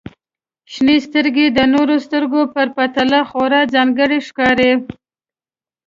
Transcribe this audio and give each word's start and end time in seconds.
•شنې 0.73 0.97
سترګې 1.07 1.45
د 1.57 1.59
نورو 1.73 1.95
سترګو 2.05 2.41
په 2.53 2.61
پرتله 2.75 3.19
خورا 3.29 3.61
ځانګړې 3.73 4.19
ښکاري. 4.27 4.71